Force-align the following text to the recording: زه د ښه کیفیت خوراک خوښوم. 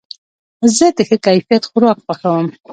زه 0.77 0.85
د 0.97 0.99
ښه 1.07 1.17
کیفیت 1.25 1.63
خوراک 1.69 1.97
خوښوم. 2.05 2.47